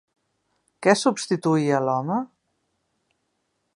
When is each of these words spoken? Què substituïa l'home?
Què 0.87 0.95
substituïa 1.01 1.83
l'home? 1.89 2.17